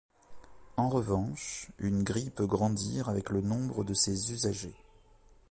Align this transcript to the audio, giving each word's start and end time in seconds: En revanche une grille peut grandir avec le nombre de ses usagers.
En 0.77 0.89
revanche 0.89 1.69
une 1.77 2.03
grille 2.03 2.31
peut 2.31 2.47
grandir 2.47 3.07
avec 3.07 3.29
le 3.29 3.39
nombre 3.41 3.83
de 3.83 3.93
ses 3.93 4.31
usagers. 4.33 4.73